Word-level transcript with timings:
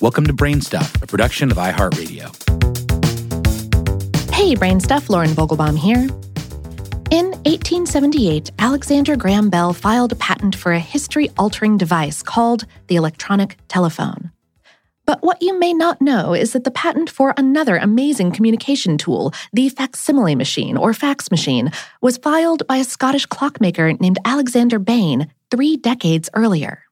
Welcome 0.00 0.24
to 0.28 0.32
Brainstuff, 0.32 1.02
a 1.02 1.06
production 1.06 1.50
of 1.50 1.58
iHeartRadio. 1.58 2.34
Hey, 4.32 4.54
Brainstuff, 4.54 5.10
Lauren 5.10 5.28
Vogelbaum 5.28 5.76
here. 5.76 6.08
In 7.10 7.32
1878, 7.44 8.50
Alexander 8.58 9.14
Graham 9.14 9.50
Bell 9.50 9.74
filed 9.74 10.12
a 10.12 10.14
patent 10.14 10.56
for 10.56 10.72
a 10.72 10.80
history 10.80 11.28
altering 11.36 11.76
device 11.76 12.22
called 12.22 12.64
the 12.86 12.96
electronic 12.96 13.58
telephone. 13.68 14.30
But 15.04 15.22
what 15.22 15.42
you 15.42 15.58
may 15.58 15.74
not 15.74 16.00
know 16.00 16.32
is 16.32 16.54
that 16.54 16.64
the 16.64 16.70
patent 16.70 17.10
for 17.10 17.34
another 17.36 17.76
amazing 17.76 18.32
communication 18.32 18.96
tool, 18.96 19.34
the 19.52 19.68
facsimile 19.68 20.34
machine 20.34 20.78
or 20.78 20.94
fax 20.94 21.30
machine, 21.30 21.72
was 22.00 22.16
filed 22.16 22.66
by 22.66 22.78
a 22.78 22.84
Scottish 22.84 23.26
clockmaker 23.26 23.92
named 23.92 24.18
Alexander 24.24 24.78
Bain 24.78 25.30
three 25.50 25.76
decades 25.76 26.30
earlier. 26.32 26.84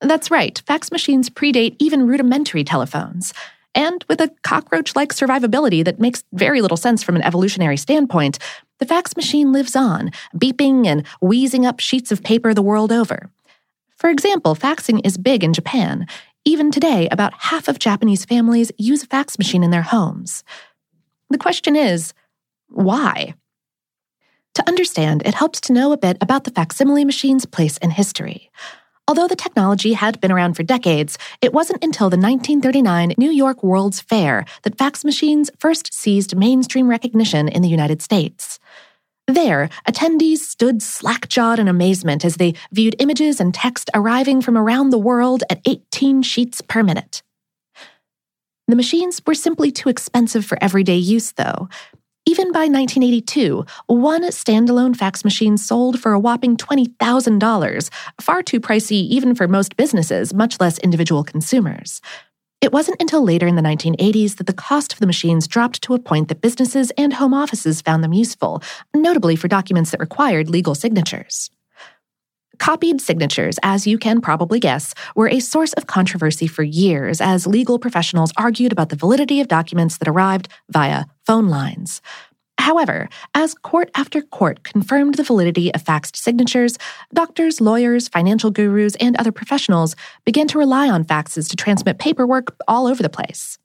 That's 0.00 0.30
right, 0.30 0.60
fax 0.66 0.92
machines 0.92 1.30
predate 1.30 1.76
even 1.78 2.06
rudimentary 2.06 2.64
telephones. 2.64 3.32
And 3.74 4.04
with 4.08 4.20
a 4.20 4.30
cockroach 4.42 4.96
like 4.96 5.12
survivability 5.12 5.84
that 5.84 6.00
makes 6.00 6.24
very 6.32 6.62
little 6.62 6.76
sense 6.76 7.02
from 7.02 7.16
an 7.16 7.22
evolutionary 7.22 7.76
standpoint, 7.76 8.38
the 8.78 8.86
fax 8.86 9.16
machine 9.16 9.52
lives 9.52 9.76
on, 9.76 10.10
beeping 10.36 10.86
and 10.86 11.06
wheezing 11.20 11.64
up 11.64 11.80
sheets 11.80 12.12
of 12.12 12.22
paper 12.22 12.52
the 12.52 12.62
world 12.62 12.92
over. 12.92 13.30
For 13.96 14.10
example, 14.10 14.54
faxing 14.54 15.00
is 15.04 15.16
big 15.16 15.42
in 15.42 15.54
Japan. 15.54 16.06
Even 16.44 16.70
today, 16.70 17.08
about 17.10 17.34
half 17.34 17.68
of 17.68 17.78
Japanese 17.78 18.24
families 18.24 18.70
use 18.78 19.02
a 19.02 19.06
fax 19.06 19.38
machine 19.38 19.64
in 19.64 19.70
their 19.70 19.82
homes. 19.82 20.44
The 21.30 21.38
question 21.38 21.74
is, 21.74 22.12
why? 22.68 23.34
To 24.54 24.68
understand, 24.68 25.22
it 25.26 25.34
helps 25.34 25.60
to 25.62 25.72
know 25.72 25.92
a 25.92 25.98
bit 25.98 26.18
about 26.20 26.44
the 26.44 26.50
facsimile 26.50 27.04
machine's 27.04 27.46
place 27.46 27.78
in 27.78 27.90
history. 27.90 28.50
Although 29.08 29.28
the 29.28 29.36
technology 29.36 29.92
had 29.92 30.20
been 30.20 30.32
around 30.32 30.54
for 30.54 30.64
decades, 30.64 31.16
it 31.40 31.52
wasn't 31.52 31.84
until 31.84 32.10
the 32.10 32.16
1939 32.16 33.14
New 33.16 33.30
York 33.30 33.62
World's 33.62 34.00
Fair 34.00 34.44
that 34.62 34.76
fax 34.76 35.04
machines 35.04 35.48
first 35.58 35.94
seized 35.94 36.36
mainstream 36.36 36.88
recognition 36.88 37.46
in 37.46 37.62
the 37.62 37.68
United 37.68 38.02
States. 38.02 38.58
There, 39.28 39.70
attendees 39.88 40.38
stood 40.38 40.82
slack 40.82 41.28
jawed 41.28 41.60
in 41.60 41.68
amazement 41.68 42.24
as 42.24 42.36
they 42.36 42.54
viewed 42.72 42.96
images 42.98 43.40
and 43.40 43.54
text 43.54 43.90
arriving 43.94 44.40
from 44.42 44.56
around 44.56 44.90
the 44.90 44.98
world 44.98 45.44
at 45.50 45.60
18 45.66 46.22
sheets 46.22 46.60
per 46.60 46.82
minute. 46.82 47.22
The 48.68 48.76
machines 48.76 49.22
were 49.24 49.34
simply 49.34 49.70
too 49.70 49.88
expensive 49.88 50.44
for 50.44 50.58
everyday 50.60 50.96
use, 50.96 51.32
though, 51.32 51.68
even 52.28 52.50
by 52.50 52.66
1982, 52.66 53.64
one 53.86 54.22
standalone 54.24 54.96
fax 54.96 55.24
machine 55.24 55.56
sold 55.56 56.00
for 56.00 56.12
a 56.12 56.18
whopping 56.18 56.56
$20,000, 56.56 57.90
far 58.20 58.42
too 58.42 58.60
pricey 58.60 59.06
even 59.08 59.34
for 59.34 59.46
most 59.46 59.76
businesses, 59.76 60.34
much 60.34 60.58
less 60.58 60.78
individual 60.78 61.22
consumers. 61.22 62.00
It 62.60 62.72
wasn't 62.72 63.00
until 63.00 63.22
later 63.22 63.46
in 63.46 63.54
the 63.54 63.62
1980s 63.62 64.36
that 64.36 64.46
the 64.48 64.52
cost 64.52 64.92
of 64.92 64.98
the 64.98 65.06
machines 65.06 65.46
dropped 65.46 65.82
to 65.82 65.94
a 65.94 65.98
point 66.00 66.28
that 66.28 66.40
businesses 66.40 66.90
and 66.98 67.12
home 67.12 67.32
offices 67.32 67.80
found 67.80 68.02
them 68.02 68.12
useful, 68.12 68.62
notably 68.94 69.36
for 69.36 69.46
documents 69.46 69.92
that 69.92 70.00
required 70.00 70.50
legal 70.50 70.74
signatures. 70.74 71.50
Copied 72.58 73.00
signatures, 73.00 73.58
as 73.62 73.86
you 73.86 73.98
can 73.98 74.20
probably 74.20 74.58
guess, 74.60 74.94
were 75.14 75.28
a 75.28 75.40
source 75.40 75.72
of 75.74 75.86
controversy 75.86 76.46
for 76.46 76.62
years 76.62 77.20
as 77.20 77.46
legal 77.46 77.78
professionals 77.78 78.32
argued 78.36 78.72
about 78.72 78.88
the 78.88 78.96
validity 78.96 79.40
of 79.40 79.48
documents 79.48 79.98
that 79.98 80.08
arrived 80.08 80.48
via 80.70 81.04
phone 81.26 81.48
lines. 81.48 82.00
However, 82.58 83.08
as 83.34 83.54
court 83.54 83.90
after 83.94 84.22
court 84.22 84.64
confirmed 84.64 85.14
the 85.14 85.22
validity 85.22 85.72
of 85.74 85.84
faxed 85.84 86.16
signatures, 86.16 86.78
doctors, 87.12 87.60
lawyers, 87.60 88.08
financial 88.08 88.50
gurus, 88.50 88.96
and 88.96 89.14
other 89.16 89.32
professionals 89.32 89.94
began 90.24 90.48
to 90.48 90.58
rely 90.58 90.88
on 90.88 91.04
faxes 91.04 91.48
to 91.50 91.56
transmit 91.56 91.98
paperwork 91.98 92.56
all 92.66 92.86
over 92.86 93.02
the 93.02 93.10
place. 93.10 93.58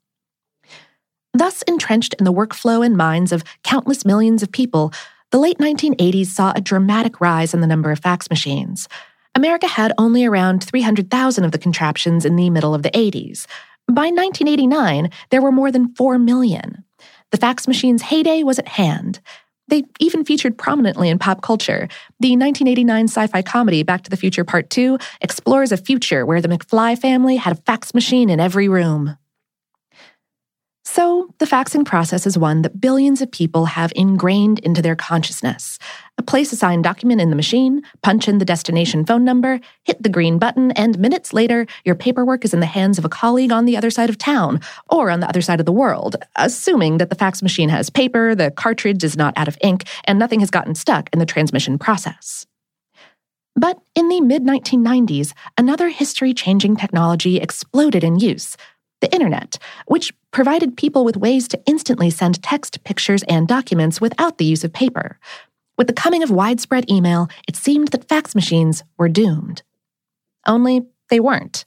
Thus 1.34 1.62
entrenched 1.62 2.14
in 2.18 2.24
the 2.24 2.32
workflow 2.32 2.84
and 2.84 2.96
minds 2.96 3.32
of 3.32 3.42
countless 3.64 4.04
millions 4.04 4.42
of 4.42 4.52
people, 4.52 4.92
the 5.32 5.38
late 5.38 5.58
1980s 5.58 6.26
saw 6.26 6.52
a 6.54 6.60
dramatic 6.60 7.20
rise 7.20 7.54
in 7.54 7.62
the 7.62 7.66
number 7.66 7.90
of 7.90 7.98
fax 7.98 8.28
machines. 8.28 8.86
America 9.34 9.66
had 9.66 9.94
only 9.96 10.26
around 10.26 10.62
300,000 10.62 11.42
of 11.42 11.52
the 11.52 11.58
contraptions 11.58 12.26
in 12.26 12.36
the 12.36 12.50
middle 12.50 12.74
of 12.74 12.82
the 12.82 12.90
80s. 12.90 13.46
By 13.88 14.10
1989, 14.10 15.10
there 15.30 15.40
were 15.40 15.50
more 15.50 15.72
than 15.72 15.94
4 15.94 16.18
million. 16.18 16.84
The 17.30 17.38
fax 17.38 17.66
machine's 17.66 18.02
heyday 18.02 18.42
was 18.42 18.58
at 18.58 18.68
hand. 18.68 19.20
They 19.68 19.84
even 20.00 20.22
featured 20.22 20.58
prominently 20.58 21.08
in 21.08 21.18
pop 21.18 21.40
culture. 21.40 21.88
The 22.20 22.36
1989 22.36 23.04
sci 23.04 23.26
fi 23.28 23.40
comedy 23.40 23.82
Back 23.82 24.02
to 24.02 24.10
the 24.10 24.18
Future 24.18 24.44
Part 24.44 24.68
2 24.68 24.98
explores 25.22 25.72
a 25.72 25.78
future 25.78 26.26
where 26.26 26.42
the 26.42 26.48
McFly 26.48 26.98
family 26.98 27.36
had 27.36 27.56
a 27.56 27.62
fax 27.62 27.94
machine 27.94 28.28
in 28.28 28.38
every 28.38 28.68
room. 28.68 29.16
So, 30.84 31.32
the 31.38 31.46
faxing 31.46 31.84
process 31.84 32.26
is 32.26 32.36
one 32.36 32.62
that 32.62 32.80
billions 32.80 33.22
of 33.22 33.30
people 33.30 33.66
have 33.66 33.92
ingrained 33.94 34.58
into 34.60 34.82
their 34.82 34.96
consciousness. 34.96 35.78
Place 36.26 36.52
a 36.52 36.56
signed 36.56 36.82
document 36.82 37.20
in 37.20 37.30
the 37.30 37.36
machine, 37.36 37.82
punch 38.02 38.26
in 38.26 38.38
the 38.38 38.44
destination 38.44 39.04
phone 39.04 39.24
number, 39.24 39.60
hit 39.84 40.02
the 40.02 40.08
green 40.08 40.38
button, 40.38 40.72
and 40.72 40.98
minutes 40.98 41.32
later, 41.32 41.66
your 41.84 41.94
paperwork 41.94 42.44
is 42.44 42.52
in 42.52 42.58
the 42.58 42.66
hands 42.66 42.98
of 42.98 43.04
a 43.04 43.08
colleague 43.08 43.52
on 43.52 43.64
the 43.64 43.76
other 43.76 43.90
side 43.90 44.10
of 44.10 44.18
town 44.18 44.60
or 44.90 45.08
on 45.08 45.20
the 45.20 45.28
other 45.28 45.40
side 45.40 45.60
of 45.60 45.66
the 45.66 45.72
world, 45.72 46.16
assuming 46.34 46.98
that 46.98 47.10
the 47.10 47.16
fax 47.16 47.42
machine 47.42 47.68
has 47.68 47.88
paper, 47.88 48.34
the 48.34 48.50
cartridge 48.50 49.04
is 49.04 49.16
not 49.16 49.36
out 49.36 49.48
of 49.48 49.58
ink, 49.62 49.84
and 50.04 50.18
nothing 50.18 50.40
has 50.40 50.50
gotten 50.50 50.74
stuck 50.74 51.08
in 51.12 51.20
the 51.20 51.26
transmission 51.26 51.78
process. 51.78 52.44
But 53.54 53.78
in 53.94 54.08
the 54.08 54.20
mid 54.20 54.44
1990s, 54.44 55.34
another 55.58 55.90
history 55.90 56.32
changing 56.32 56.76
technology 56.76 57.36
exploded 57.36 58.02
in 58.02 58.18
use 58.18 58.56
the 59.02 59.12
internet, 59.12 59.58
which 59.86 60.14
provided 60.30 60.78
people 60.78 61.04
with 61.04 61.18
ways 61.18 61.46
to 61.48 61.60
instantly 61.66 62.08
send 62.08 62.42
text, 62.42 62.82
pictures, 62.84 63.22
and 63.24 63.46
documents 63.46 64.00
without 64.00 64.38
the 64.38 64.46
use 64.46 64.64
of 64.64 64.72
paper. 64.72 65.18
With 65.76 65.88
the 65.88 65.92
coming 65.92 66.22
of 66.22 66.30
widespread 66.30 66.90
email, 66.90 67.28
it 67.46 67.56
seemed 67.56 67.88
that 67.88 68.08
fax 68.08 68.34
machines 68.34 68.82
were 68.96 69.10
doomed. 69.10 69.62
Only 70.46 70.86
they 71.10 71.20
weren't. 71.20 71.66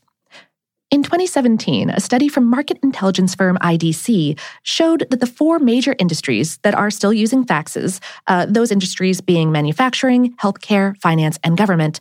In 0.92 1.04
2017, 1.04 1.90
a 1.90 2.00
study 2.00 2.30
from 2.30 2.46
market 2.46 2.78
intelligence 2.82 3.36
firm 3.36 3.58
IDC 3.58 4.40
showed 4.64 5.06
that 5.10 5.20
the 5.20 5.26
four 5.28 5.60
major 5.60 5.96
industries 6.00 6.58
that 6.60 6.76
are 6.76 6.92
still 6.92 7.12
using 7.12 7.44
faxes, 7.44 8.00
uh, 8.28 8.46
those 8.48 8.72
industries 8.72 9.20
being 9.20 9.52
manufacturing, 9.52 10.34
healthcare, 10.36 10.96
finance, 10.98 11.38
and 11.44 11.58
government, 11.58 12.00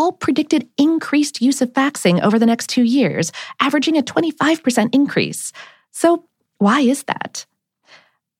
all 0.00 0.12
predicted 0.12 0.66
increased 0.78 1.42
use 1.42 1.60
of 1.60 1.70
faxing 1.74 2.22
over 2.22 2.38
the 2.38 2.46
next 2.46 2.68
two 2.68 2.84
years, 2.84 3.32
averaging 3.60 3.98
a 3.98 4.02
25% 4.02 4.94
increase. 4.94 5.52
So, 5.92 6.24
why 6.56 6.80
is 6.80 7.02
that? 7.02 7.44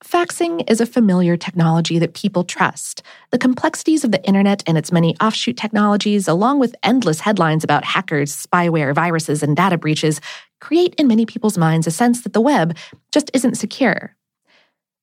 Faxing 0.02 0.64
is 0.70 0.80
a 0.80 0.86
familiar 0.86 1.36
technology 1.36 1.98
that 1.98 2.14
people 2.14 2.44
trust. 2.44 3.02
The 3.30 3.36
complexities 3.36 4.04
of 4.04 4.10
the 4.10 4.24
internet 4.24 4.62
and 4.66 4.78
its 4.78 4.90
many 4.90 5.14
offshoot 5.18 5.58
technologies, 5.58 6.26
along 6.26 6.60
with 6.60 6.74
endless 6.82 7.20
headlines 7.20 7.62
about 7.62 7.84
hackers, 7.84 8.34
spyware, 8.34 8.94
viruses, 8.94 9.42
and 9.42 9.54
data 9.54 9.76
breaches, 9.76 10.18
create 10.62 10.94
in 10.94 11.08
many 11.08 11.26
people's 11.26 11.58
minds 11.58 11.86
a 11.86 11.90
sense 11.90 12.22
that 12.22 12.32
the 12.32 12.40
web 12.40 12.74
just 13.12 13.30
isn't 13.34 13.56
secure. 13.56 14.16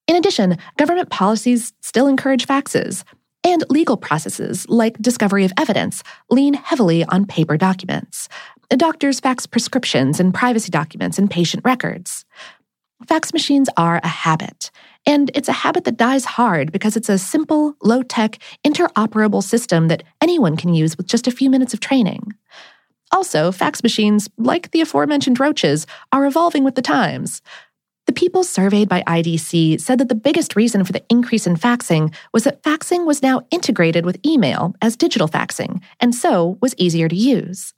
In 0.08 0.16
addition, 0.16 0.58
government 0.76 1.12
policies 1.12 1.74
still 1.82 2.08
encourage 2.08 2.48
faxes, 2.48 3.04
and 3.48 3.64
legal 3.70 3.96
processes, 3.96 4.68
like 4.68 4.98
discovery 4.98 5.46
of 5.46 5.54
evidence, 5.58 6.04
lean 6.30 6.54
heavily 6.54 7.06
on 7.06 7.26
paper 7.26 7.56
documents. 7.56 8.28
Doctors 8.70 9.22
fax 9.22 9.46
prescriptions 9.46 10.20
and 10.20 10.34
privacy 10.34 10.70
documents 10.70 11.18
and 11.18 11.32
patient 11.32 11.64
records. 11.64 12.26
Fax 13.08 13.32
machines 13.32 13.70
are 13.78 14.02
a 14.04 14.08
habit, 14.08 14.70
and 15.06 15.32
it's 15.34 15.48
a 15.48 15.54
habit 15.64 15.86
that 15.86 15.96
dies 15.96 16.26
hard 16.26 16.74
because 16.74 16.98
it's 16.98 17.08
a 17.08 17.18
simple, 17.18 17.74
low 17.82 18.04
tech, 18.04 18.40
interoperable 18.66 19.42
system 19.42 19.88
that 19.88 20.04
anyone 20.20 20.58
can 20.58 20.74
use 20.74 20.98
with 20.98 21.08
just 21.08 21.26
a 21.26 21.32
few 21.32 21.50
minutes 21.50 21.74
of 21.74 21.80
training. 21.80 22.34
Also, 23.14 23.54
fax 23.54 23.82
machines, 23.82 24.30
like 24.38 24.72
the 24.72 24.82
aforementioned 24.82 25.40
roaches, 25.40 25.88
are 26.12 26.26
evolving 26.26 26.66
with 26.66 26.76
the 26.76 26.82
times. 26.82 27.42
The 28.08 28.14
people 28.14 28.44
surveyed 28.44 28.88
by 28.88 29.04
IDC 29.04 29.82
said 29.82 30.00
that 30.00 30.08
the 30.08 30.16
biggest 30.16 30.56
reason 30.56 30.86
for 30.86 30.94
the 30.94 31.04
increase 31.10 31.46
in 31.46 31.56
faxing 31.56 32.14
was 32.34 32.46
that 32.46 32.64
faxing 32.64 33.06
was 33.06 33.22
now 33.22 33.42
integrated 33.52 34.06
with 34.06 34.26
email 34.26 34.74
as 34.82 34.96
digital 34.96 35.28
faxing, 35.28 35.82
and 36.00 36.16
so 36.16 36.58
was 36.62 36.74
easier 36.78 37.10
to 37.10 37.16
use. 37.16 37.74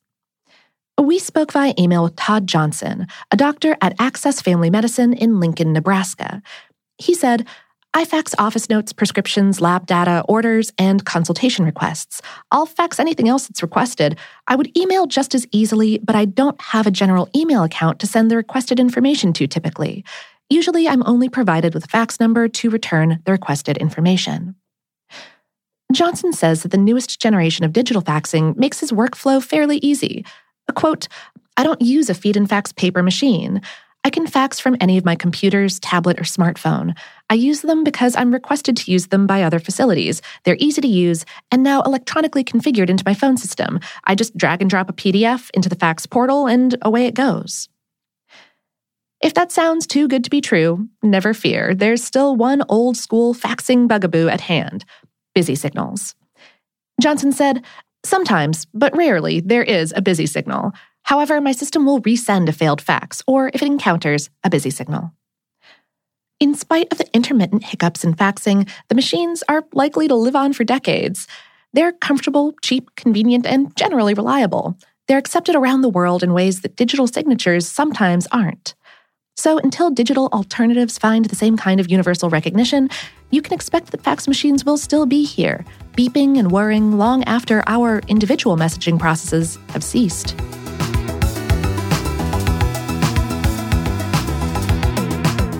We 1.00 1.18
spoke 1.18 1.52
via 1.52 1.74
email 1.80 2.04
with 2.04 2.16
Todd 2.16 2.46
Johnson, 2.46 3.08
a 3.32 3.38
doctor 3.38 3.76
at 3.82 4.00
Access 4.00 4.42
Family 4.42 4.70
Medicine 4.70 5.14
in 5.14 5.40
Lincoln, 5.40 5.74
Nebraska. 5.74 6.42
He 6.98 7.16
said, 7.16 7.48
I 7.96 8.06
fax 8.06 8.36
office 8.38 8.70
notes, 8.70 8.94
prescriptions, 8.94 9.62
lab 9.62 9.88
data, 9.88 10.24
orders, 10.28 10.72
and 10.78 11.04
consultation 11.04 11.66
requests. 11.66 12.22
I'll 12.52 12.68
fax 12.68 13.00
anything 13.00 13.28
else 13.28 13.48
that's 13.48 13.64
requested. 13.64 14.18
I 14.48 14.56
would 14.56 14.78
email 14.78 15.08
just 15.08 15.34
as 15.34 15.48
easily, 15.52 15.98
but 15.98 16.16
I 16.16 16.26
don't 16.26 16.60
have 16.62 16.86
a 16.86 16.92
general 16.92 17.30
email 17.36 17.64
account 17.64 18.00
to 18.00 18.08
send 18.08 18.30
the 18.30 18.36
requested 18.36 18.80
information 18.80 19.34
to 19.34 19.48
typically. 19.48 20.06
Usually, 20.52 20.88
I'm 20.88 21.06
only 21.08 21.30
provided 21.30 21.74
with 21.74 21.86
a 21.86 21.88
fax 21.88 22.20
number 22.20 22.48
to 22.48 22.70
return 22.70 23.22
the 23.26 23.32
requested 23.32 23.78
information. 23.78 24.56
Johnson 25.92 26.32
says 26.32 26.62
that 26.62 26.70
the 26.70 26.78
newest 26.78 27.20
generation 27.20 27.66
of 27.66 27.74
digital 27.74 28.04
faxing 28.04 28.56
makes 28.56 28.80
his 28.80 28.92
workflow 28.92 29.42
fairly 29.42 29.78
easy. 29.78 30.24
Quote, 30.76 31.08
I 31.58 31.64
don't 31.64 31.82
use 31.82 32.10
a 32.10 32.14
feed 32.14 32.38
and 32.38 32.48
fax 32.48 32.72
paper 32.72 33.02
machine. 33.02 33.62
I 34.04 34.10
can 34.10 34.28
fax 34.28 34.60
from 34.60 34.78
any 34.80 34.98
of 34.98 35.06
my 35.06 35.16
computers, 35.16 35.80
tablet, 35.80 36.20
or 36.20 36.24
smartphone. 36.24 36.98
I 37.30 37.34
use 37.34 37.62
them 37.62 37.84
because 37.84 38.16
I'm 38.16 38.34
requested 38.34 38.78
to 38.78 38.92
use 38.92 39.08
them 39.08 39.28
by 39.28 39.44
other 39.44 39.60
facilities. 39.60 40.22
They're 40.46 40.56
easy 40.60 40.82
to 40.82 40.88
use 40.88 41.26
and 41.52 41.64
now 41.64 41.82
electronically 41.82 42.44
configured 42.44 42.90
into 42.90 43.04
my 43.06 43.14
phone 43.14 43.36
system. 43.36 43.80
I 44.06 44.16
just 44.16 44.38
drag 44.38 44.62
and 44.62 44.70
drop 44.70 44.90
a 44.90 44.94
PDF 44.94 45.50
into 45.54 45.68
the 45.68 45.76
fax 45.76 46.06
portal 46.06 46.48
and 46.48 46.76
away 46.82 47.06
it 47.06 47.14
goes. 47.14 47.68
If 49.22 49.34
that 49.34 49.52
sounds 49.52 49.86
too 49.86 50.08
good 50.08 50.24
to 50.24 50.30
be 50.30 50.40
true, 50.40 50.88
never 51.04 51.34
fear. 51.34 51.76
There's 51.76 52.04
still 52.04 52.38
one 52.38 52.64
old 52.70 52.96
school 52.96 53.34
faxing 53.36 53.88
bugaboo 53.88 54.30
at 54.30 54.42
hand 54.42 54.86
busy 55.36 55.56
signals. 55.56 56.16
Johnson 57.00 57.32
said, 57.32 57.64
Sometimes, 58.04 58.66
but 58.74 58.96
rarely, 58.96 59.42
there 59.42 59.64
is 59.64 59.94
a 59.96 60.02
busy 60.02 60.26
signal. 60.26 60.72
However, 61.10 61.42
my 61.42 61.54
system 61.54 61.88
will 61.88 62.04
resend 62.04 62.50
a 62.50 62.52
failed 62.52 62.84
fax, 62.84 63.24
or 63.26 63.50
if 63.52 63.64
it 63.64 63.66
encounters 63.66 64.30
a 64.44 64.50
busy 64.52 64.70
signal. 64.70 65.12
In 66.40 66.54
spite 66.54 66.86
of 66.92 67.00
the 67.00 67.16
intermittent 67.16 67.64
hiccups 67.64 68.04
in 68.04 68.14
faxing, 68.14 68.70
the 68.90 68.96
machines 68.96 69.44
are 69.50 69.66
likely 69.74 70.08
to 70.08 70.14
live 70.14 70.36
on 70.36 70.54
for 70.54 70.64
decades. 70.64 71.28
They're 71.74 71.94
comfortable, 71.94 72.54
cheap, 72.62 72.96
convenient, 72.96 73.48
and 73.48 73.76
generally 73.76 74.14
reliable. 74.14 74.78
They're 75.08 75.18
accepted 75.18 75.56
around 75.56 75.82
the 75.82 75.90
world 75.90 76.22
in 76.22 76.32
ways 76.32 76.62
that 76.62 76.76
digital 76.76 77.08
signatures 77.08 77.68
sometimes 77.68 78.28
aren't. 78.32 78.76
So, 79.36 79.58
until 79.58 79.90
digital 79.90 80.30
alternatives 80.32 81.00
find 81.00 81.26
the 81.26 81.36
same 81.36 81.58
kind 81.58 81.80
of 81.80 81.90
universal 81.90 82.30
recognition, 82.30 82.88
you 83.32 83.42
can 83.42 83.54
expect 83.54 83.90
that 83.90 84.04
fax 84.04 84.28
machines 84.28 84.64
will 84.64 84.78
still 84.78 85.08
be 85.08 85.24
here, 85.24 85.66
beeping 85.94 86.38
and 86.38 86.52
whirring 86.52 87.00
long 87.00 87.24
after 87.24 87.64
our 87.66 88.04
individual 88.08 88.58
messaging 88.58 89.00
processes 89.00 89.58
have 89.70 89.84
ceased. 89.84 90.36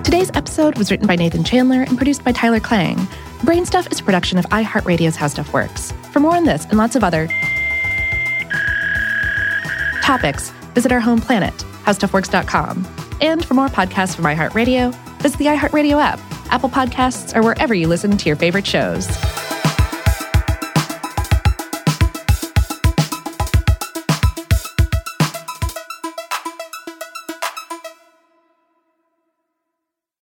Today's 0.10 0.32
episode 0.34 0.76
was 0.80 0.90
written 0.90 1.06
by 1.06 1.16
Nathan 1.16 1.44
Chandler 1.44 1.84
and 1.84 1.96
produced 1.96 2.24
by 2.24 2.32
Tyler 2.32 2.60
Klang. 2.60 2.98
Brainstuff 3.42 3.92
is 3.92 4.00
a 4.00 4.04
production 4.04 4.40
of 4.40 4.46
iHeartRadio's 4.46 5.16
How 5.16 5.28
Stuff 5.28 5.54
Works. 5.54 5.92
For 6.12 6.20
more 6.20 6.36
on 6.36 6.46
this 6.46 6.66
and 6.66 6.80
lots 6.80 6.96
of 6.96 7.04
other 7.04 7.28
topics, 10.02 10.50
visit 10.74 10.92
our 10.92 11.00
home 11.00 11.22
planet, 11.22 11.54
howstuffworks.com. 11.84 12.88
And 13.22 13.46
for 13.46 13.54
more 13.54 13.68
podcasts 13.68 14.16
from 14.16 14.26
iHeartRadio, 14.26 14.96
visit 15.22 15.38
the 15.38 15.46
iHeartRadio 15.46 16.02
app, 16.02 16.20
Apple 16.52 16.70
Podcasts, 16.70 17.36
or 17.36 17.44
wherever 17.44 17.76
you 17.76 17.88
listen 17.88 18.18
to 18.18 18.26
your 18.26 18.36
favorite 18.36 18.66
shows. 18.66 19.08